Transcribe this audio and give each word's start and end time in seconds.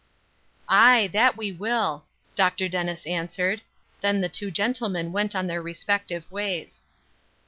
"Aye, 0.67 1.11
that 1.13 1.37
we 1.37 1.51
will," 1.51 2.05
Dr. 2.35 2.67
Dennis 2.67 3.05
answered; 3.05 3.61
then 4.01 4.19
the 4.19 4.29
two 4.29 4.49
gentlemen 4.49 5.11
went 5.11 5.35
on 5.35 5.45
their 5.45 5.61
respective 5.61 6.25
ways. 6.31 6.81